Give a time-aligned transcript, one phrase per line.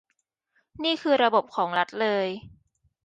[0.83, 2.27] นี่คือระบบของรัฐเลย